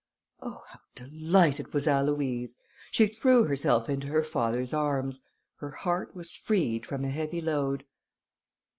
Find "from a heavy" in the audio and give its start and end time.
6.87-7.39